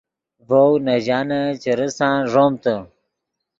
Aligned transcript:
ڤؤ 0.47 0.69
نے 0.85 0.95
ژانن 1.05 1.45
چے 1.61 1.71
ریسان 1.79 2.17
ݱومتے 2.31 2.75